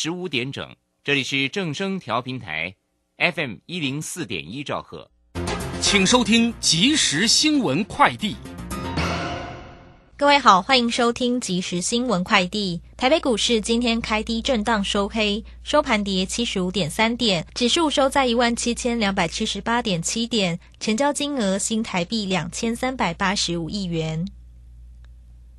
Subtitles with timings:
[0.00, 2.72] 十五点整，这里是正声调频台
[3.16, 5.10] ，FM 一零四点一兆赫，
[5.80, 8.36] 请收听即时新闻快递。
[10.16, 12.80] 各位好，欢迎收听即时新闻快递。
[12.96, 24.28] 台北股市今天开低震荡收黑，收盘跌七十五点三点，指数收在一万七千两百七十八点七点，成交金额新台币两千三百八十五亿元。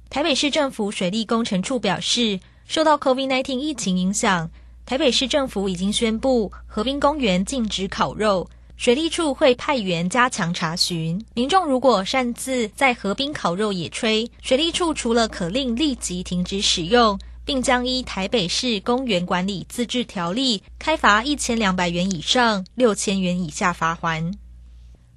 [0.10, 2.40] 台北市政府水利工程处表示。
[2.70, 4.48] 受到 COVID-19 疫情影响，
[4.86, 8.48] 台北市政府已经宣布河滨公园禁止烤肉。
[8.78, 24.32] 水利处会派员加强查询，民众如果擅自在河滨烤肉野炊，水利处除了可令立即停止使用，并将依台北市公园管理自治条例开罚一千两百元以上六千元以下罚还。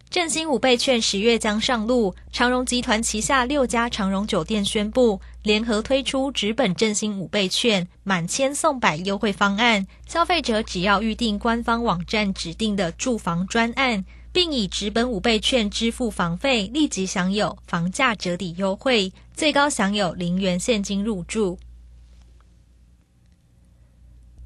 [0.09, 21.59] 振兴五倍券十月将上路，长荣集团旗下六家长荣酒店宣布联合推出直本振兴五倍券满千送百优惠方案，消费者只要预定官方网站指定的住房专案，并以直本五倍券支付房费，立即享有房价折抵优惠，最高享有零元现金入住。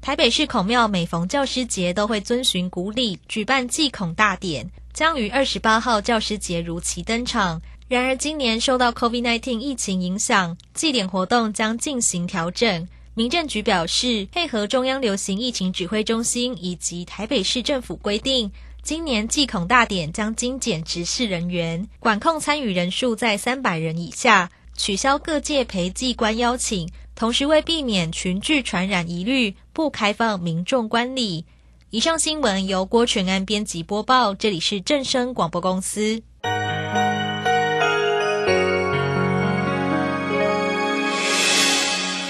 [0.01, 4.69] 台北市孔庙每逢教师节都会遵循古礼举办祭孔大典。
[4.93, 7.61] 将于二十八号教师节如期登场。
[7.87, 12.85] 然而，今年受到 COVID-19 疫情影响，祭典活动将进行调整。
[13.13, 18.51] 民政局表示，配合中央流行疫情指挥中心以及台北市政府规定，
[18.83, 31.45] 今年祭孔大典将精简执事人员，管控参与人数在三百人以下，取消各界陪祭官邀请，同时为避免群聚传染疑虑，不开放民众观礼。
[31.91, 36.21] 以上新闻由郭全安编辑播报，这里是正声广播公司。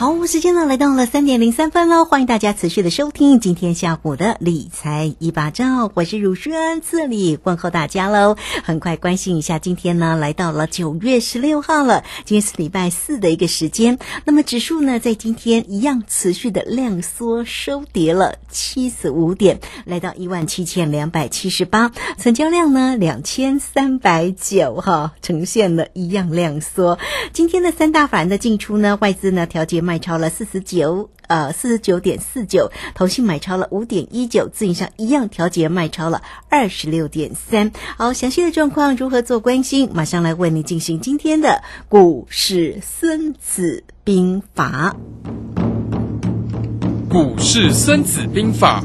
[0.00, 8.34] 好，时间呢来到了三点零三分喽，欢迎大家持续的收听今天下午的理财一把照，我是汝轩，这里问候大家喽。
[8.64, 13.98] 很快关心一下，今天呢来到了九月十六号了，今天是礼拜四的一个时间。
[14.24, 26.98] 那么指数呢在今天一样持续的量缩收跌了七十五点，来到一万七千两百七十八，成交量呢两千三百九哈，呈现了一样量缩。
[27.34, 29.89] 今天的三大法人的进出呢，外资呢调节。
[29.90, 37.72] 买超了四十九，呃，四十九点四九，同信买超了五点一九，自营商一样调节卖超了二十六点三。
[37.96, 39.90] 好，详细的状况如何做关心？
[39.92, 44.94] 马上来为你进行今天的股市孙子兵法。
[47.08, 48.84] 股市孙子兵法，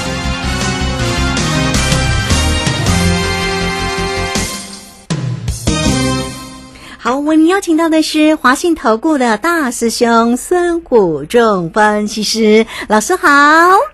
[7.03, 13.27] 好，我们邀请到的是华信投顾的大师兄孙谷仲分析师老师好。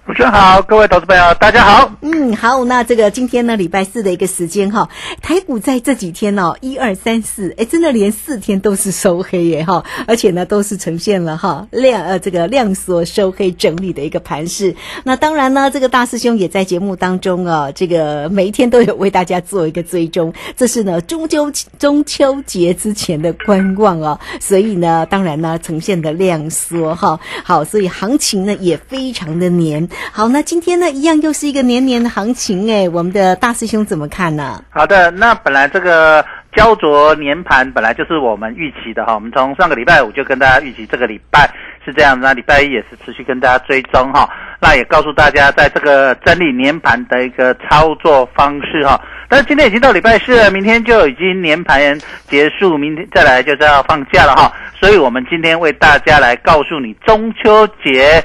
[0.05, 1.89] 主持人好，各位投资朋友大家好。
[2.01, 4.89] 嗯，好，那这个今天呢，礼拜四的一个时间哈，
[5.21, 14.75] 台股在这几天哦，一二三四，哎，真的连四天都是收黑耶哈，而且呢，都是呈现了哈量呃这个量缩收黑整理的一个盘势。
[15.05, 21.49] 那当然呢，这个大师兄也在节目当中啊，这个每一天都有为大家做一个追踪，这是呢中秋
[21.79, 29.87] 中秋节之前的观望哦，所以呢，当然呢，呈现的量缩哈，好，所以行情呢也非常的黏。
[30.11, 34.63] 好，那今天呢，一样又是一个黏黏的行情哎，我们的大师兄怎么看呢？
[34.71, 41.47] 好的，那本来这个焦灼年盘本来就是我们预期的哈，我们从上个礼拜五就跟大家预期这个礼拜
[41.85, 44.27] 是这样，那礼拜一也是持续跟大家追踪哈，
[44.59, 48.99] 那也告诉大家在这个整理年盘的一个操作方式哈。
[49.29, 58.23] 但是今天已经到礼拜四了，明天就已经年盘结束，明天再来就是要放假了哈，所以我们今天为大家来告诉你中秋节。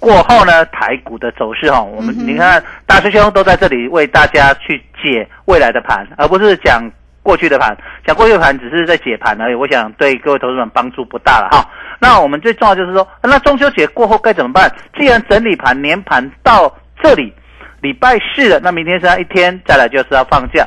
[0.00, 6.82] 过后呢，台股的走势哈，我们你看大师兄都在这里为大家去解未来的盘，而不是讲
[7.22, 7.76] 过去的盘。
[8.04, 11.64] 讲过去的盘只是在解盘而已，我想对各位投资者帮助不大了哈。
[12.00, 14.68] 那我们最重要就是说，那中秋节过后该怎么办？
[14.98, 17.32] 既然整理盘年盘到这里，
[17.82, 20.66] 礼拜四了，那明天剩下一天，再来就是要放假，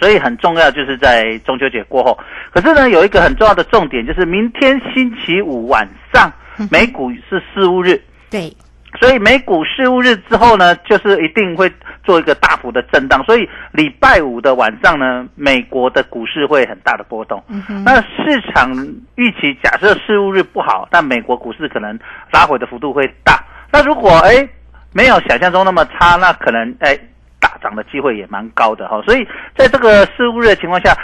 [0.00, 2.18] 所以很重要就是在中秋节过后。
[2.52, 6.32] 可是呢，有一个很重要的重点，就是明天星期五晚上
[6.72, 8.02] 美股是事务日。
[8.30, 8.50] 对，
[8.98, 11.70] 所以美股事务日之后呢，就是一定会
[12.02, 13.22] 做一个大幅的震荡。
[13.24, 17.42] 所以礼拜五的晚上呢，美国的股市会很大的波动。
[17.84, 18.74] 那市场
[19.16, 21.98] 预期假设事务日不好，但美国股市可能
[22.32, 23.44] 拉回的幅度会大。
[23.70, 24.48] 那如果哎
[24.92, 26.98] 没有想象中那么差，那可能哎
[27.40, 29.00] 大涨的机会也蛮高的哈。
[29.02, 30.96] 所以在这个失误日的情况下。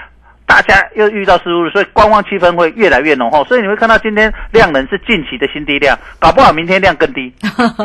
[0.49, 3.44] 大家又遇到失误，所以观望气氛会越来越浓 厚。
[3.44, 7.31] 所以你会看到今天量能是近期的新低量，搞不好明天量更低。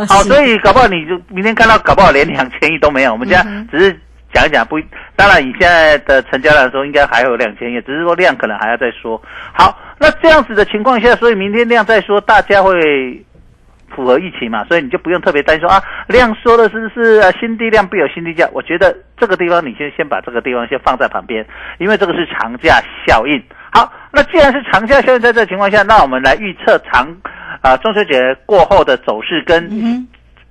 [0.07, 3.11] 好，所以搞不好你就明天看到，搞不好连两千亿都没有。
[3.11, 3.99] 我们现在只是
[4.33, 4.79] 讲一讲，不，
[5.17, 9.21] 当然以现在的成交量来说，应该还有两千亿，只是说量可能还要再说。
[9.51, 13.21] 好，那这样子的情况下，所以明天量再说，大家会。
[13.95, 18.49] 符合预期嘛，所以你就不用特别担心说啊，量缩的是是啊新低量必有新低价。
[18.53, 21.45] 我觉得这个地方你先先把这个地方先放在旁边，
[21.77, 23.41] 因为这个是长假效应。
[23.71, 27.07] 好，那既然是长假效应，在这情况下，那我们来预测长
[27.61, 29.63] 啊中秋节过后的走势跟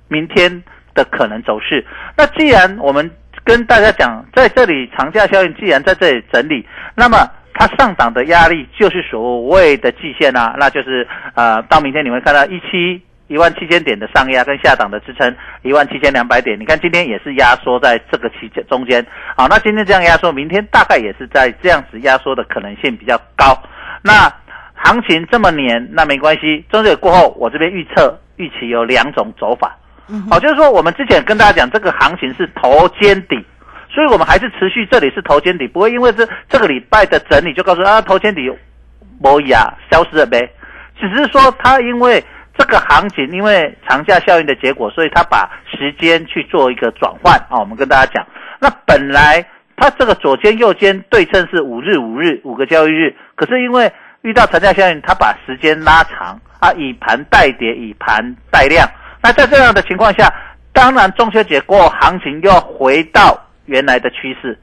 [0.07, 0.63] 明天
[0.93, 1.85] 的可能走势。
[2.17, 3.09] 那既然我们
[3.43, 7.17] 跟大家讲，在这里长假效应既然在这里整理，那么
[7.53, 13.01] 它上涨的压力就是所谓的季线啊，那就是呃到明天你会看到一七。
[13.27, 19.03] 一万七千点的上压跟下档的支撑一万七千两百点，你看今天也是压缩在这个期间中间。
[19.35, 23.57] 好，那今天这样压缩，明天大概也是在这样子压缩的可能性比较高。
[24.03, 24.31] 那
[24.75, 26.63] 行情这么黏，那没关系。
[26.69, 29.77] 中秋过后，我这边预测预期有两种走法。
[30.29, 33.43] 好，就是说我们之前跟大家讲，这个行情是头肩底，
[33.89, 38.51] 所以我们还是持续这里是头肩底，不会因为这这个礼拜的整理就告诉啊头肩底
[39.19, 40.51] 没呀消失了呗，
[40.99, 42.23] 只是说它因为。
[42.57, 47.59] 这个行情因为长假效应的结果，所以他把时间去做一个转换啊。
[47.59, 48.25] 我们跟大家讲，
[48.59, 49.43] 那本来
[49.75, 53.91] 它这个左肩右肩对称是五日五日五个交易日，可是因为
[54.21, 58.87] 遇到长假效应，它把时间拉长啊，以盘带跌，以盘带量。
[59.21, 60.31] 那在这样的情况下，
[60.71, 64.57] 当然中秋节过后行情又回到原来的趋势。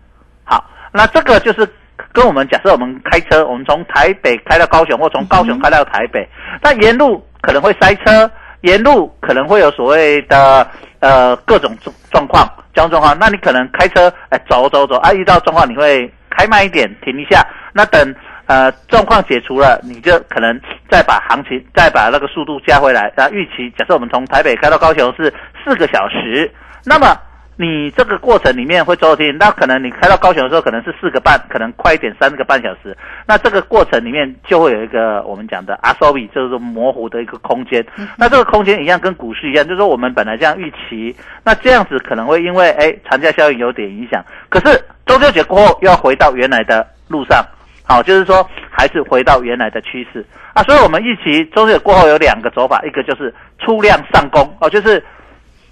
[0.45, 1.69] 好，那这个就是。
[2.13, 6.27] 跟我们假设我们开车，我们从台北开到高雄，或从高雄开到台北，
[6.63, 8.31] 那沿路可能会塞车，
[8.63, 10.67] 沿路可能会有所谓的
[11.01, 13.19] 呃各种状状况交通状况。
[13.19, 18.15] 那你可能开车哎走走走啊，遇到状况你会开慢一点停一下，那等
[18.47, 23.13] 呃状况解除了，你就可能再把行情再把那个速度加回来。
[23.17, 25.33] 那，预期假设我们从台北开到高雄是
[25.65, 26.51] 四个小时，
[26.85, 27.17] 那么。
[27.61, 32.97] 你这个过程里面会走停，那可能你开到高雄的时候可能是四个半，可能快一点三个半小时。
[33.27, 37.85] 那这个过程里面就会有一个我们讲的阿索比，就是模糊的一个空间。
[38.17, 41.15] 那这个空间一样跟股市一样，就是说我们本来这样预期，
[41.45, 44.25] 那这样子可能会因为哎长假效应有点影响。
[44.49, 47.45] 可是中秋节过后又要回到原来的路上，
[47.85, 50.25] 好，就是说还是回到原来的趋势
[50.55, 50.63] 啊。
[50.63, 55.05] 所以我们预期中秋节过后有两个走法，一个就是出量上攻哦，就是。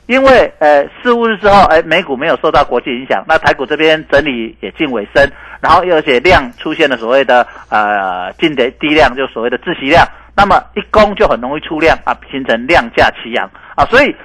[0.08, 13.46] 因为呃四五日之后，哎，美股没有受到国际影响，那台股这边整理也近尾声，然后而且量出现了所谓的呃近的低量，就所谓的窒息量，那么一攻就很容易出量啊，形成量价齐扬
[13.76, 14.16] 啊，所以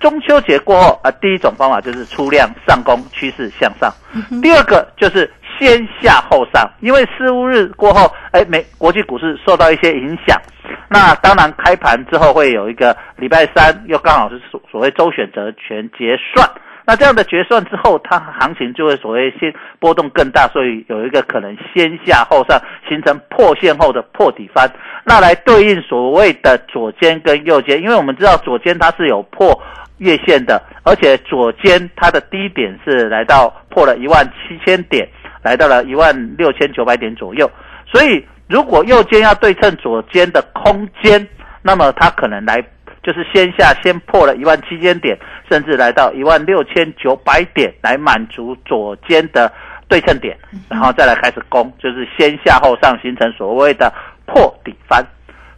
[0.00, 3.88] 中秋节过后啊，第一种方法就是出量上攻，趋势向上；
[4.42, 10.40] 第二个就是先下后上，因为四五日过后，哎，美国际股市受到一些影响。
[10.88, 16.48] 那当然，开盘之后会有一个礼拜三，又刚好是所所谓周选择权结算。
[16.86, 24.68] 那这样的结算之后，它行情就会所谓先波动更大，所以有一个可能先下后上，形成破线后的破底翻。
[25.04, 29.56] 那来对应所谓的左肩跟右肩，因为我们知道左肩它是有破
[29.98, 35.08] 月线的，而且左肩它的低点是来到破了一万七千点，
[35.42, 37.50] 来到了一万六千九百点左右，
[37.86, 38.24] 所以。
[38.50, 41.24] 如果右肩要对称左肩的空间，
[41.62, 42.60] 那么它可能来
[43.00, 45.16] 就是先下先破了一万七千点，
[45.48, 49.52] 甚至来到一万六千九百点来满足左肩的
[49.86, 50.36] 对称点，
[50.68, 53.88] 然后再来开始攻，就是先下后上形成所谓的
[54.26, 55.00] 破底翻。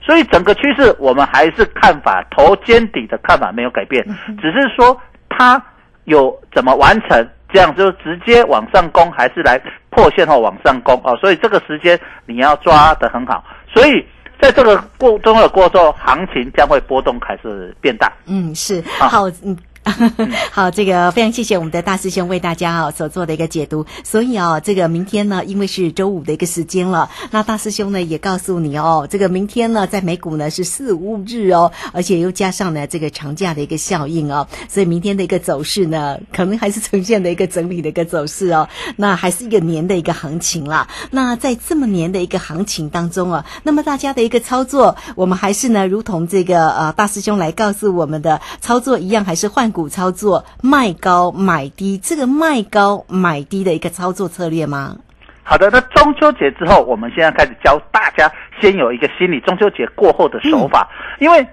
[0.03, 4.05] 所以整个趋势我们还是看法头肩底的看法没有改变，
[4.39, 4.95] 只是说
[5.31, 5.59] 它
[6.05, 7.27] 有怎么完成。
[7.53, 11.17] 这样就直接往上攻，还是来破线后往上攻哦？
[11.21, 13.45] 所以这个时间你要抓得很好。
[13.73, 14.05] 所以
[14.41, 18.13] 在这个过中的过后，行情将会波动还是变大？
[18.27, 19.57] 嗯，是好嗯。
[20.53, 23.85] 好，这个非常谢谢我们的大师兄为大家哦所做的一个解读。
[24.05, 38.69] 所以哦，这个明天呢，因为是周五的一个时间了，那大师兄呢也告诉你哦，这个明天呢在美股呢是四五日哦，而且又加上呢这个长假的一个效应哦，所以明天的一个走势呢，可能还是呈现的一个整理的一个走势哦。
[38.95, 40.87] 那还是一个年的一个行情啦。
[41.11, 49.72] 那在这么年的一个行情当中啊，那么大家的一个操作，我们还是呢，如同这个呃大师兄来告诉我们的操作一样，还是换。
[49.73, 54.97] 股操作卖高买低，这个卖高买低的一个操作策略吗？
[55.43, 60.89] 好的，那中秋节之后，我们现在开始教大家先有一个心理，中秋节过后的手法。
[61.19, 61.45] 因为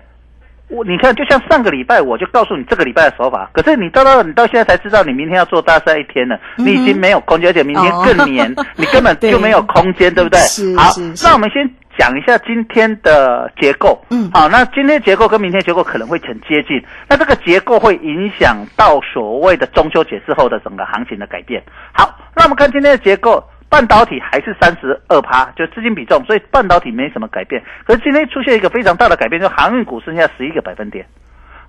[0.67, 10.39] 我你看，就像上个礼拜我就告诉你这个礼拜的手法，可是你到到你到现在才知道，你明天要做大赛一天了，你已经没有空间，而且明天更黏，你根本就没有空间，对不对？
[10.77, 11.67] 好，那我们先。
[11.99, 21.61] 讲一下今天的结构，嗯，好，那今天结构跟明天结构可能会很接近，那这个结构会影响到所谓的中秋节之后的整个行情的改变。
[21.91, 27.61] 好，那我们看今天的结构，半导体还是三十二趴，就资金比重，所以半导体没什么改变。
[27.83, 31.05] 可是今天出现一个非常大的改变，就航运股剩下十一个百分点，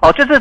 [0.01, 0.41] 哦，就是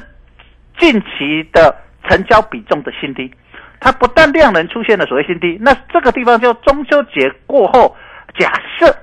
[0.78, 1.76] 近期的
[2.08, 3.34] 成交比重的新低，
[3.80, 7.98] 它不但量能出现了所谓新低，那这个地方就中秋节过后，
[8.38, 8.96] 假设。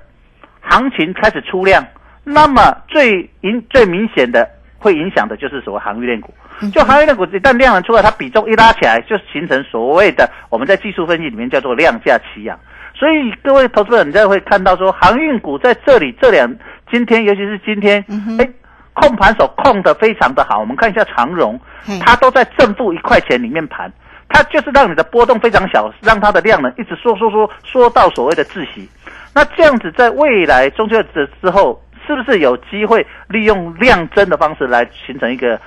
[0.69, 1.85] 行情开始出量，
[2.25, 6.35] 那么最影最明显的会影响的就是所谓航运链股。
[6.73, 12.59] 就航运链股一旦量能出来，它比重一拉起来，就形成所谓的我们在技术分析里面叫做量价齐扬。
[12.95, 16.51] 所以各位投资者，你再会看到说航运股在这里这两
[16.91, 18.03] 今天，尤其是今天，
[18.39, 18.49] 哎，
[18.95, 20.59] 控盘手控的非常的好。
[20.61, 21.61] 我们看一下长荣，
[22.03, 23.93] 它都在正负一块钱里面盘，
[24.31, 28.89] 它就是让你的波动非常小，让它的量能一直缩缩缩缩到所谓的窒息。
[29.37, 35.61] 那这样子，在未来中秋节之后，是不是有机会利用量增的方式来形成一个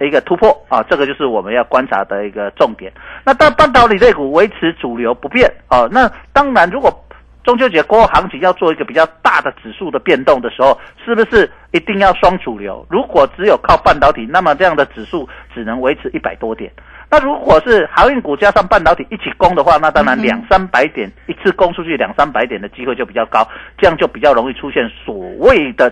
[0.00, 0.84] 一个突破啊？
[0.88, 2.92] 这个就是我们要观察的一个重点。
[3.24, 7.04] 那当半导体类股维持主流不变啊，那当然，如果
[7.42, 12.86] 中秋节过后行情要做一个比较大的指数的变动的时候，是不是一定要双主流？
[12.88, 16.70] 如果只有靠半导体，那么这样的指数只能维持一百多点。
[17.10, 23.48] 那如果是航运股加上半导体一起攻的话，那当然两三百点一次攻出去两三百点的机会就比较高，
[23.78, 25.90] 这样就比较容易出现所谓的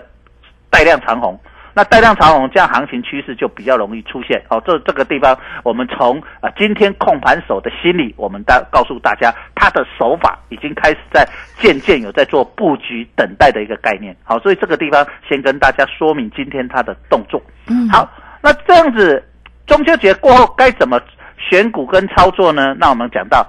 [0.69, 1.39] 带量长红。
[1.73, 4.41] 那带量长红，这样行情趋势就比较容易出现。
[4.49, 11.27] 哦，这这个地方我们从啊今天控盘手的心理，我们大告诉大家，他的手法已经开始在
[11.59, 14.15] 渐渐有在做布局等待的一个概念。
[14.23, 17.41] 好，所以这个地方先跟大家说明今天他的动作。
[17.67, 18.07] 嗯，好，
[18.41, 19.23] 那这样子。
[19.67, 20.99] 中秋节过后该怎么
[21.37, 22.73] 选股跟操作呢？
[22.79, 23.45] 那我们讲到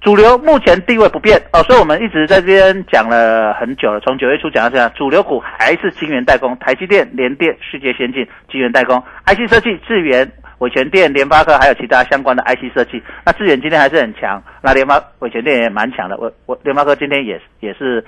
[0.00, 4.00] 主流目前地位不变哦，所以我们一直在这边讲了很久了。
[4.00, 13.00] 从九月初讲到现在，主流股还是晶圆代工，台积电、联电、世界先进、晶圆代工、IC 设计、智源、伟全电、联发科，还有其他相关的 IC 设计。
[13.24, 16.16] 那智源今天还是很强，那联发、伟全电也蛮强的。
[16.18, 18.04] 我我联发科今天也也是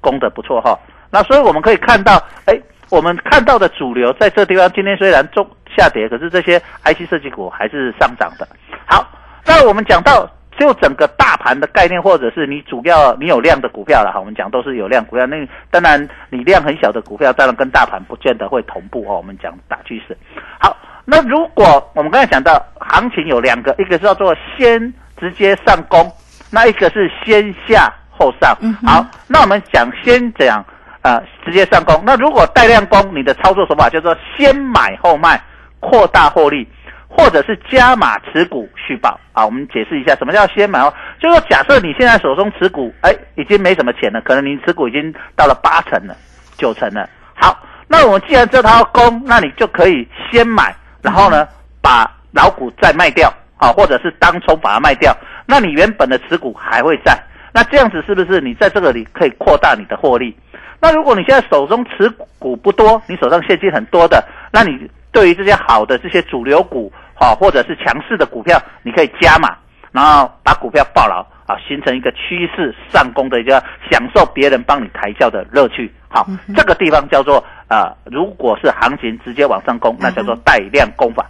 [0.00, 0.76] 攻的不错哈。
[1.10, 2.60] 那所以我们可以看到，哎，
[2.90, 5.48] 我们看到的主流在这地方今天虽然中。
[5.78, 8.48] 下跌，可是这些 IC 设计股还是上涨的。
[8.84, 9.06] 好，
[9.46, 15.24] 那我们讲到就整个大盘的概念，或者是你主要你有量的股票了哈，我们讲都是有量股票。
[15.26, 15.36] 那
[15.70, 19.16] 当然你量很小的股票，当然跟大盘不见得会同步哦。
[19.16, 20.16] 我们讲大趋势。
[20.58, 26.10] 好，那如果我们刚才讲到行情有两个，一个是叫做先直接上攻，
[26.50, 28.56] 那一个是先下后上。
[28.84, 30.64] 好，那我们讲先讲
[31.02, 32.02] 啊，直接上攻。
[32.04, 35.40] 那如果带量攻，你的操作手法叫做先买后卖。
[35.80, 36.66] 扩大获利，
[37.08, 39.44] 或者是加码持股续报啊。
[39.44, 40.92] 我们解释一下，什么叫先买哦？
[41.20, 46.16] 就说假设你现在手中持股，哎，已经没什么钱了，可能你持股已经到了八成了、
[46.56, 47.08] 九成了。
[47.34, 51.46] 好，那我们既然知道它要攻，那你就可以先买，然后呢，
[51.80, 55.16] 把老股再卖掉，好，或者是当冲把它卖掉，
[55.46, 57.18] 那你原本的持股还会在。
[57.52, 60.36] 那这样子是不是你在这个里可以扩大你的获利？
[60.80, 62.08] 那如果你现在手中持
[62.38, 69.56] 股不多，你手上现金很多的，那你对于这些好的这些主流股，好或者是强势的股票，你可以加码，
[69.92, 75.92] 然后把股票抱牢啊，形成一个趋势上攻的一个享受别人帮你抬轿的乐趣。
[76.08, 81.26] 好，这个地方叫做啊，如果是行情直接往上攻，那叫做带量攻法。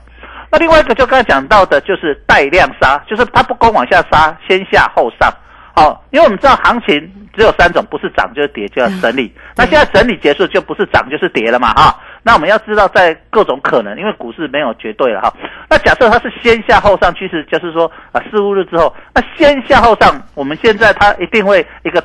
[0.50, 5.30] 那另外一个就刚才讲到的，就是带量杀，就是它不攻往下杀，先下后上。
[5.74, 9.32] 好，因为我们知道行情只有三种，不是涨就是跌，就要整理。
[9.56, 11.94] 那现在整理结束，就不是涨就是跌了嘛，哈。
[12.22, 15.32] 那我们要知道，在各种可能，因为股市没有绝对了哈。
[15.68, 22.00] 那假设它是先下后上趋势，就是说啊，四五日之后，那先下后上，我们现在它一定会一个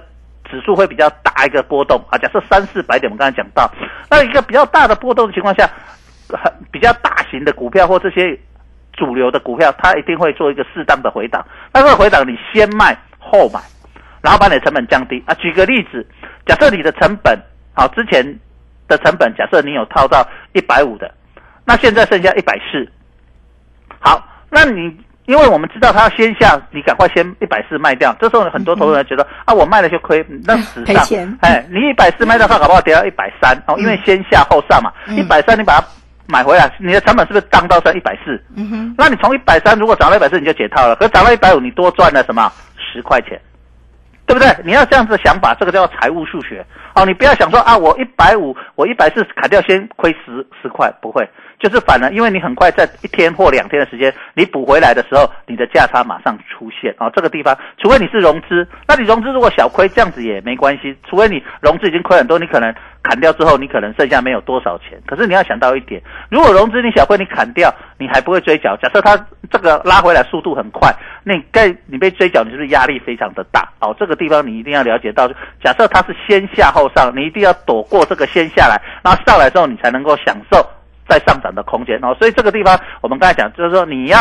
[0.50, 2.18] 指数会比较大一个波动啊。
[2.18, 3.72] 假设三四百点，我们刚才讲到，
[4.10, 5.70] 那一个比较大的波动的情况下，
[6.30, 8.38] 很比较大型的股票或这些
[8.94, 11.46] 主流的股票，它一定会做一个适当的回档。
[11.74, 12.98] 那这个回档，你先卖。
[13.26, 13.60] 后买，
[14.22, 15.34] 然后把你的成本降低啊！
[15.36, 16.06] 举个例子，
[16.46, 17.40] 假设你的成本
[17.74, 18.22] 好，之前
[18.96, 21.12] 的成本假设你有套到一百五的，
[21.66, 22.88] 那现在剩下一百四。
[24.00, 24.96] 好，那你
[25.26, 28.16] 因为我们知道它先下，你赶快先一百四卖掉。
[28.20, 34.92] 这时候很多投资人觉得啊，我卖了就亏，那死上哎，你一百四卖掉，它搞不好跌到一百三哦，因为先下后上嘛。
[35.10, 35.88] 一百三你把它
[36.28, 38.42] 买回来，你的成本是不是降到剩一百四？
[38.56, 40.96] 嗯哼，那你从一百三如果涨到一百四，你就解套了。
[40.98, 42.52] 可涨到一百五，你多赚了什么？
[42.78, 43.40] 十块钱，
[44.26, 44.48] 对不对？
[44.64, 46.66] 你要这样子想法，这个叫财务数学
[46.96, 47.06] 哦。
[47.06, 51.28] 你不要想说啊，我一百五，我一百四砍掉，先亏十十块，不会，
[51.64, 57.10] 就是反了，因为你很快在一天或两天的时间，你补回来的时候，你的价差马上出现哦。
[57.16, 60.94] 这个地方，除非你是融资，那你融资如果小亏，这样子也没关系。
[61.10, 65.02] 除非你融资已经亏很多，你可能砍掉之后，你可能剩下没有多少钱。
[65.08, 68.76] 可是你要想到一点，如果融资你小亏，你砍掉，你还不会追缴。
[68.76, 69.16] 假设它
[69.50, 70.94] 这个拉回来速度很快。
[71.24, 73.66] 那该你被追缴，你是不是压力非常的大？
[73.80, 75.26] 哦，这个地方你一定要了解到，
[75.64, 80.62] 假设它是先下后上，你一定要躲过这个先下来，然后上来之后，你才能够享受
[81.08, 82.16] 再上涨的空间哦。
[82.20, 84.18] 所以这个地方我们刚才讲，就是说你要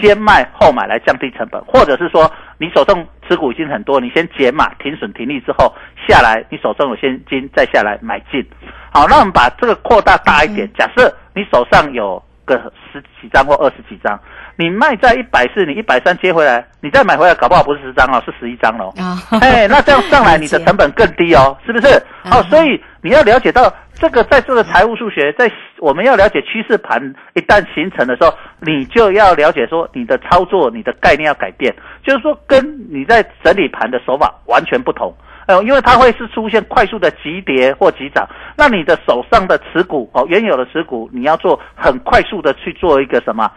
[0.00, 5.72] 先卖后买来降低成本，或者是说你手中持股已经很多，你先减码停损停利之后
[6.08, 8.44] 下来，你手中有现金再下来买进。
[8.92, 14.18] 好，那我们把这个扩大大一点，假设你手上有个十几张或二十几张。
[14.56, 18.94] 你卖在一百四，你一百三接回来，你再买回来，搞不好不是十张哦，是十一张喽。
[19.40, 22.00] 哎，那这样上来，你的成本更低哦， 是不是？
[22.22, 27.00] 好，所以你要了解到这个，在这个财务数学，在我们要了解趋势盘
[27.34, 35.12] 一旦形成的时候，你就要了解说你的操作，你的概念要改变，就是说跟你在整理盘的手法完全不同。
[35.46, 43.50] 呃，因为它会是出现快速的急跌或急涨，那你的手上的持股哦，原有的持股，你要做很快速的去做一个什么？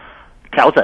[0.50, 0.82] 调整，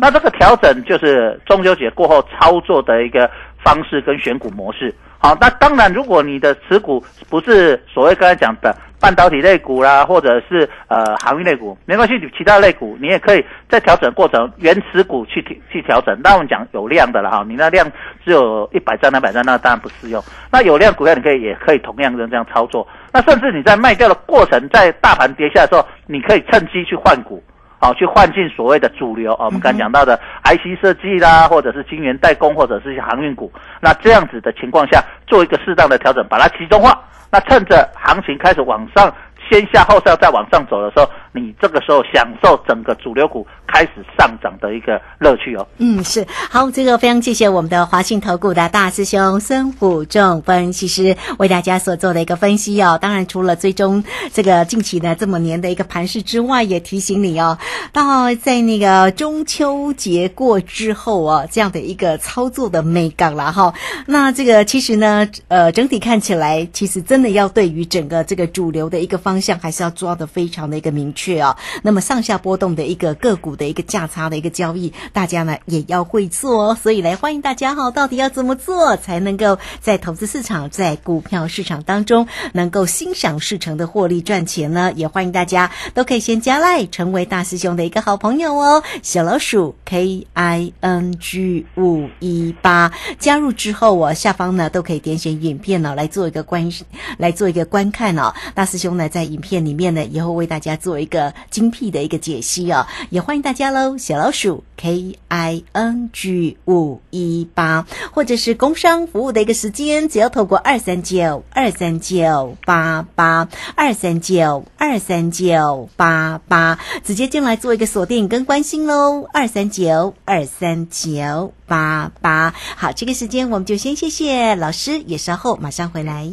[0.00, 3.30] 那这个调整就是中秋节过后操作的一个
[3.62, 4.92] 方式跟选股模式。
[5.22, 16.20] 好，那当然，如果你的持股不是所谓刚才讲的半导体类股啦，或者是呃航运类股，没关系，你其他类股你也可以在调整过程原持股去去调整。
[16.24, 17.88] 那我们讲有量的了哈，你那量
[18.24, 20.20] 只有一百张、两百张，那当然不适用。
[20.50, 22.84] 那有量股票你可以也可以同样的这样操作。
[23.12, 27.40] 那甚至你在卖掉的过程，在大盘跌下的时候，你可以趁机去换股。
[27.82, 36.96] 好，去换进所谓的主流啊，我们刚讲到的 IC 设计啦，或者是晶圆代工，或者是一些航运股，那这样子的情况下，做一个适当的调整，把它集中化，
[37.28, 39.12] 那趁着行情开始往上。
[39.50, 45.66] 先下后上再往上走的时候，你这个时候享受整个主流股开始上涨的一个乐趣哦。
[45.78, 52.98] 嗯，是好，这个非常谢谢我们的华信投顾的大师兄孙虎仲分析师为大家所做的一个分析哦。
[53.00, 57.58] 当然，除了追踪这个近期的这么年的一个盘势之外，也提醒你哦，
[57.92, 63.74] 到在那个中秋节过之后哦，这样的一个操作的美感了哈。
[64.06, 69.42] 那这个其实呢，呃，整体看起来，其实真的要对于整个这个主流的一个方。
[69.42, 71.56] 向还是要抓的非常的一个明确哦。
[71.82, 76.78] 那么上下波动的一个个股的一个价差的一个交易，大家呢也要会做哦。
[76.80, 84.92] 所以来欢迎大家哈，到底要怎么做才能够在投资市场、在股票市场当中能够心想事成的获利赚钱呢？
[84.94, 88.82] 也欢迎大家都可以先加赖，成为大师兄的一个好朋友哦。
[89.02, 96.70] 小老鼠 K I N G 五一八加入之后，我下方呢都可以点选影片呢来做一个观
[97.18, 98.32] 来做一个观看哦。
[98.54, 99.22] 大师兄呢在。
[99.32, 101.22] 影片里面呢，也会为大家做一个。
[101.22, 113.46] 个精辟的一个解析哦，也欢迎大家喽，小老鼠 K I N G 五一八，或者是工商服务的一个时间，只要透过二三九二三九八八
[113.76, 122.54] 二三九二三九八八，直接进来做一个锁定跟关心喽，二三九二三九八八。
[122.74, 126.32] 好，这个时间我们就先谢谢老师，也稍后马上回来。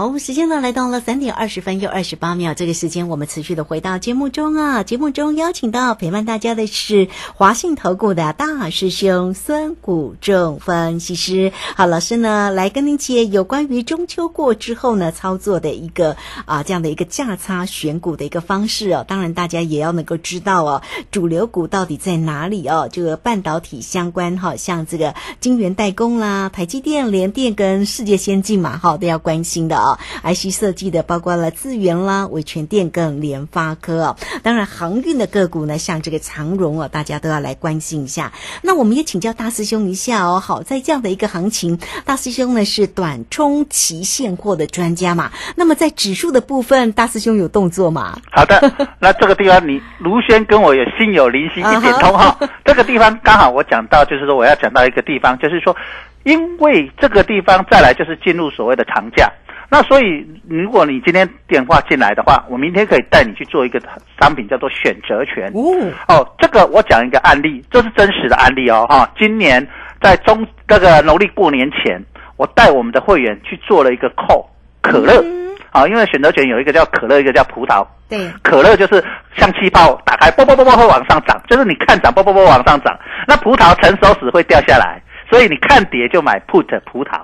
[0.00, 4.82] 好，时间呢来到了三点二十分又二十八秒，这个时间我们持续的回到节目中啊。
[4.82, 11.52] 节目中邀请到陪伴大家的是华信投顾的大师兄孙谷仲分析师。
[11.76, 19.04] 好，老师呢来跟您解有关于中秋过之后呢操作的一个啊这样的一个价差选股的一个方式哦。
[19.06, 22.88] 当然，大家也要能够知道哦，主流股到底在哪里哦。
[22.90, 29.89] 这个半导体相关哈，像这个晶圆代工啦、台积电、联电跟世界先进嘛，哈都要关心的啊。
[30.22, 34.16] IC 设计的包括了资源啦、维权电跟联发科哦。
[34.42, 38.32] 当然，航运的个股呢，像这个长荣哦，大家都要来关心一下。
[38.62, 40.40] 那我们也请教大师兄一下哦。
[40.40, 45.30] 好，在这样的一个行情，大师兄呢是短冲期现货的专家嘛。
[45.56, 48.18] 那么在指数的部分，大师兄有动作吗？
[48.30, 52.36] 好的， 那这个地方你卢轩跟我也心有灵犀一点通哈。
[52.64, 55.76] 这个地方刚好我讲到，就是说我要讲到一个地方，就是说，
[56.24, 59.30] 因为这个地方再来就是进入所谓的长假。
[59.70, 63.80] 那所以，如果你今天电话进来的话，我明天可以带你去做一个
[64.20, 65.46] 商品，叫做选择权。
[65.54, 68.84] 哦，哦，这个我讲一个案例，这是真实的案例哦。
[68.88, 69.64] 哈，今年
[70.02, 72.04] 在中这个农历过年前，
[72.36, 74.50] 我带我们的会员去做了一个扣
[74.82, 75.24] 可乐。
[75.70, 77.86] 啊，因为选择权有一个叫可乐，一个叫葡萄。
[78.08, 79.00] 对，可乐就是
[79.36, 82.98] 像气泡打开，啵啵啵啵会往上涨，就是你看涨，啵啵啵往上涨。
[83.28, 87.20] 那葡萄成熟时会掉下来，所以你看跌就买 put 葡萄。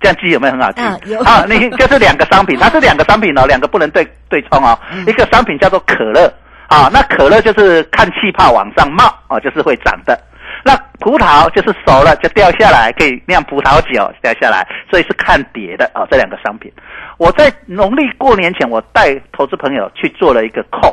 [0.00, 0.80] 这样记有没有很好记？
[1.24, 4.78] 啊，你就是两个商品， 它是两个商品哦，两个不能对对冲哦。
[5.06, 6.32] 一个商品叫做可乐，
[6.68, 10.18] 啊，那可乐就是看气泡往上冒哦，就是会涨的。
[10.64, 16.06] 那葡萄就是熟了就掉下来，可以酿葡萄酒掉下来，所以是看跌的啊。
[16.10, 16.72] 这两个商品，
[17.16, 20.92] 我在农历过年前，我带投资朋友去做了一个扣，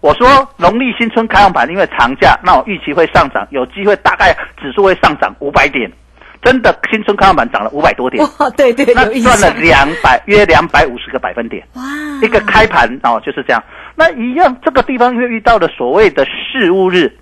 [0.00, 5.90] 我说农历新春开放盘，因为长假，那我预期会上涨，有机会大概指数会上涨五百点。
[6.42, 11.82] 真的，新春开盘涨了五百多点，哇，对对，那赚了两百约两百五十个百分点，哇，
[12.22, 13.62] 一个开盘哦就是这样。
[13.94, 17.12] 那一样，这个地方又遇到了所谓的事务日，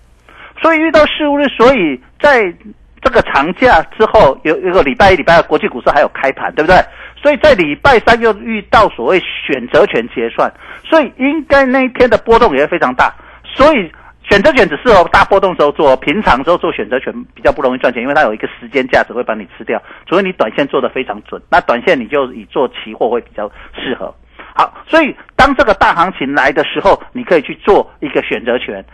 [0.62, 2.54] 所以遇到事务日，所以在
[3.02, 6.76] 这个长假之后，有一个礼拜一礼拜二，国际股市还有开盘，对不对？
[7.20, 10.52] 所以在礼拜三又遇到所谓选择权结算，
[10.84, 13.12] 所以应该那一天的波动也会非常大，
[13.44, 13.90] 所以。
[14.28, 19.82] 选择权只适合大波动时候做，平常时候做选择权比较不容易赚钱，因为它有一个时间价值会把你吃掉。
[20.06, 24.14] 除非你短线做的非常准，那短线你就以做期货会比较适合。
[24.54, 28.84] 好，所以当这个大行情来的时候，你可以去做一个选择权，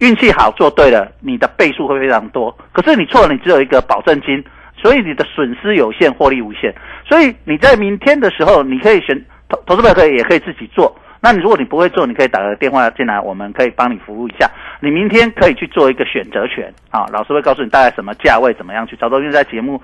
[0.00, 2.54] 运气好做对了，你的倍数会非常多。
[2.72, 4.44] 可是你错了，你只有一个保证金，
[4.76, 6.74] 所以你的损失有限，获利无限。
[7.08, 10.94] 所以你在明天的时候，你可以选投投资者可以也可以自己做。
[11.20, 14.48] 那你如果你不会做，你可以打个电话进来，我们可以帮你服务一下。
[14.80, 19.18] 你明天可以去做一个选择权啊，老师会告诉你大概什么价位，怎么样去操作。
[19.18, 19.80] 因为在节目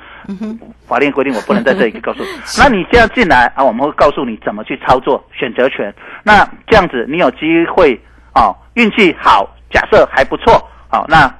[0.86, 2.22] 法律规定，我不能在这里 告诉。
[2.58, 5.92] 那你这样进来啊，我们会告诉你怎么去操作选择权。
[6.22, 8.00] 那这样子你有机会
[8.32, 10.54] 啊，运气好，假设还不错
[10.88, 11.32] 啊，那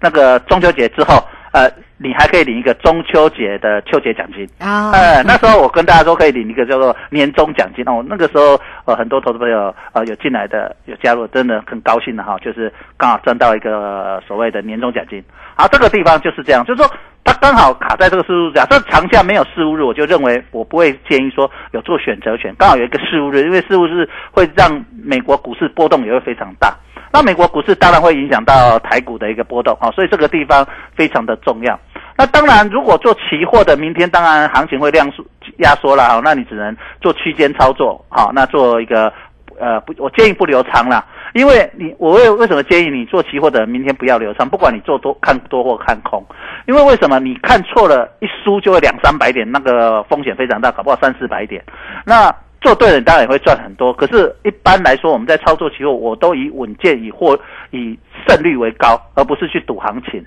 [0.00, 1.70] 那个中秋节之后，呃。
[1.96, 4.90] 你还可以领一个中秋节的秋节奖金啊！
[4.90, 8.04] 呃，那时候我跟大家说可以领一个叫做年终奖金哦。
[8.08, 15.22] 那个时候呃，很多投资朋友呃有进来的有加入，真的很高兴的哈，就是刚好赚到一个所谓的年终奖金。
[15.56, 16.90] 好，这个地方就是这样，就是说
[17.22, 22.52] 它刚好卡在这个事务日，假设长假没有事务日，我就认为我不会建议说有做选择权。
[22.58, 26.74] 刚好有一个事务日，因为事务日会让美国股市波动也会非常大。
[27.14, 31.78] 那美国股市当然会影响到台股的一个波动啊，所以这个地方非常的重要。
[32.16, 35.24] 那当然，如果做期货的，明天当然行情会量缩
[35.58, 39.12] 压缩了哈，那你只能做区间操作好，那做一个
[39.60, 46.20] 呃不，我建议不留仓了，因为你我为为什么建议你做期货的明天不要留仓，不管你做多看多或看空，
[46.66, 51.64] 因为为什么你看错了，一输就会两三百点，那个风险非常大，搞不好三四百点。
[52.04, 53.92] 那做对了，当然也会赚很多。
[53.92, 57.38] 可是，一般来说，我们在操作期货，我都以稳健、以获、
[57.70, 57.96] 以
[58.26, 60.24] 胜率为高，而不是去赌行情。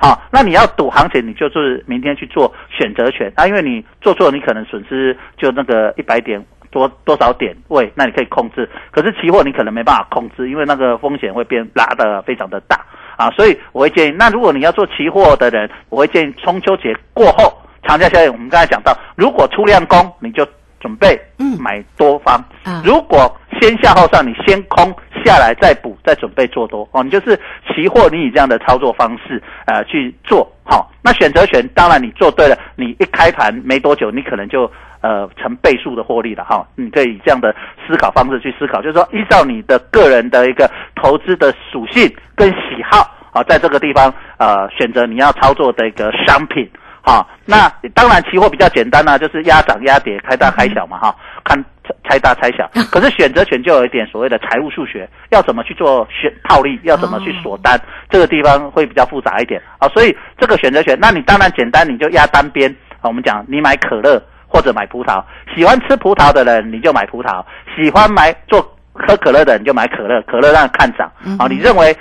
[0.00, 8.68] 好，那你要赌行情，你就是明天去做选择权啊，因为你做错，你可能损失就那个一百点多多少点位，那你可以控制。
[8.90, 12.84] 可是期货你可能没办法控制，因为那个风险会变拉的非常的大
[13.16, 20.44] 啊，所以我会建议，那如果你要做期货的人，我会建议中秋节过后长假效应，我们刚才讲到，如果出量攻，你就
[20.80, 21.18] 准备
[21.58, 22.40] 买多方；
[22.84, 24.94] 如果先下后上，你先空。
[25.24, 27.02] 下来再补，再准备做多哦。
[27.02, 27.36] 你就是
[27.66, 30.90] 期货，你以这样的操作方式呃去做好。
[31.02, 34.70] 那选择权当然你做对了，你一开盘没多久，你可能就
[35.02, 36.66] 呃成倍数的获利了哈。
[36.76, 37.54] 你可以这样的
[37.86, 46.70] 思考方式去思考，就是说依照你的个人的一个投资的属性跟喜好啊，在这个地方呃选择你要操作的一个商品
[47.08, 47.26] 哈。
[47.44, 51.64] 那当然期货比较简单呢，就是压涨压跌，开大开小嘛哈，看。
[52.06, 59.88] 猜大猜小，可是选择权就有一点所谓的财务数学，要怎么去做选套利，要怎么去锁单，这个地方会比较复杂一点啊。
[59.88, 63.04] 所以这个选择权，那你当然简单，你就压单边啊。
[63.04, 65.24] 我们讲你买可乐或者买葡萄，
[65.56, 67.42] 喜欢吃葡萄的人你就买葡萄，
[67.74, 68.60] 喜欢买做
[68.92, 71.46] 喝可乐的人就买可乐，可乐让看涨啊。
[71.48, 71.96] 你认为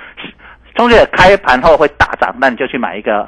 [0.75, 3.25] 中介开盘后会大涨，那你就去买一个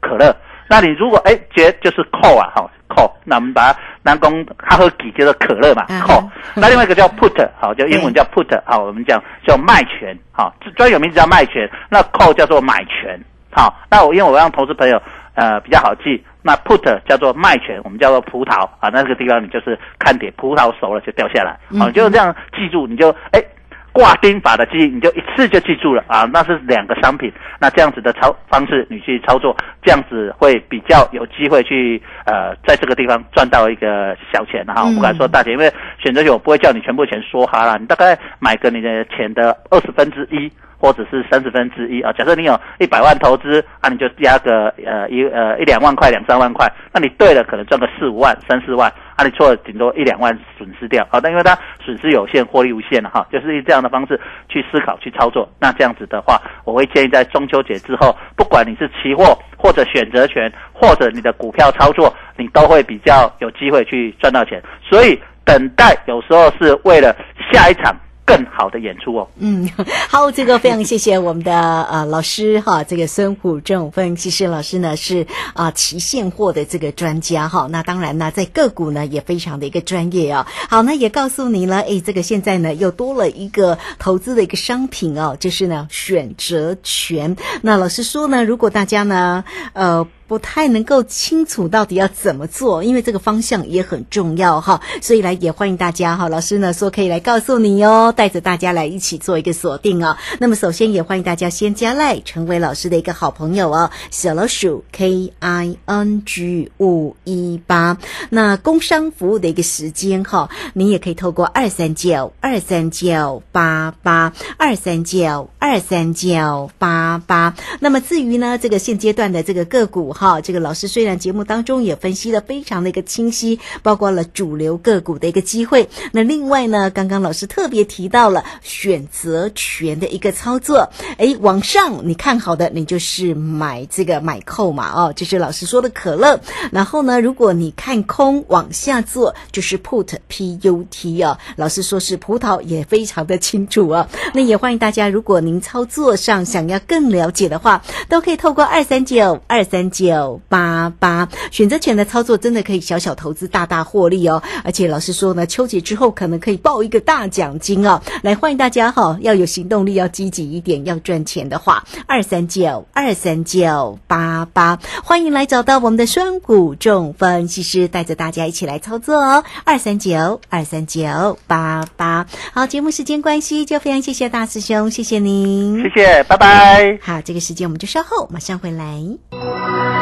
[0.00, 0.36] 可乐。
[0.72, 6.26] 那你如果哎觉就是 call 啊，好 call，那我们把南宫他喝几叫做可乐嘛，call。
[6.54, 11.70] 那另外一个叫 put，好，就英文叫 put，好，我们讲叫卖权，好，专有名字叫卖权。
[11.90, 13.78] 那 call 叫做买权，好。
[13.90, 14.98] 那我因为我让投资朋友
[15.34, 23.44] 呃比较好记，那 put 叫做卖权，我们叫做葡萄啊，那个地方你就是看点，葡萄熟了就掉下来，好，就这样记住，你就哎。
[23.92, 26.28] 挂钉法的记忆，你就一次就记住了啊！
[26.32, 34.84] 那是两个商品，那这样子的操方式你去操作，这样子会比较有机会去呃，在这个地方赚到一个小钱哈。
[34.84, 40.50] 我不敢说大钱，因为选择权我不会叫你全部钱梭哈了，你大概买个你的钱的二十分之一。
[40.82, 67.14] 或者是三十分之一啊，假设你有一百万投资啊，你就压个呃一呃一两万块、两三万块，那你对了可能赚个四五万、三四万，那你错了顶多一两万损失掉，好，但因为它损失有限，获利无限了哈，就是以这样的方式去思考去操作，那这样子的话，我会建议在中秋节之后，不管你是期货或者选择权或者你的股票操作，你都会比较有机会去赚到钱，所以等待有时候是为了
[67.52, 67.94] 下一场。
[68.24, 69.28] 更好的演出哦。
[69.38, 69.68] 嗯，
[70.08, 77.66] 好，这个非常谢谢我们的呃老师哈，这个孙虎正分析师老师呢是啊期现货的这个专家哈。
[77.70, 80.46] 那当然呢，在个股呢也非常的一个专业哦。
[80.68, 87.36] 好，那也告诉你了，哎，这个现在呢又多了一个投资的一个商品哦，就是呢选择权。
[87.62, 90.06] 那老师说呢，如果大家呢呃。
[90.32, 100.16] 不太能够清楚到底要怎么做，因为这个方向也很重要哈，所以来也欢迎大家哈，老师呢说可以来告诉你哦，带着大家来一起做一个锁定哦。
[100.38, 107.98] 那么首先也欢迎大家先加赖，成为老师的一个好朋友哦，小老鼠 K I N G 五一八。
[108.30, 117.54] 那工商服务的一个时间哈，你也可以透过二三九二三九八八二三九二三九八八。
[117.80, 120.21] 那么至于呢，这个现阶段的这个个股哈。
[120.22, 125.88] 好，这个老师虽然节目当中也分析的非常的一个清晰，包括了主流个股的一个机会。
[126.12, 130.90] 那另外呢，刚刚老师特别提到了选择权的一个操作。
[131.18, 136.38] 哎，往上你看好的，你就是买这个买扣嘛，哦，就是老师说的可乐。
[136.70, 144.06] 然后呢，如果你看空往下做，就是 put p u t 哦，老师说是葡萄也非常的清楚哦。
[144.34, 150.11] 那也欢迎大家，如果您操作上想要更了解的话，都可以透过二三九二三九。
[150.12, 158.00] 九八八选择权的操作真的可以小小投资大大获利哦，而且老师说呢，秋节之后可能可以报一个大奖金哦。
[158.22, 169.44] 来欢迎大家哈，要有行动力，要积极一点，要赚钱的话，二三九二三九八八，欢迎来找到我们的双股众分析师，带着大家一起来操作哦。
[169.64, 176.98] 二三九二三九八八，好，节目时间关系，就非常谢谢大师兄，谢谢您，谢谢，拜拜。
[177.00, 180.01] 好，这个时间我们就稍后马上回来。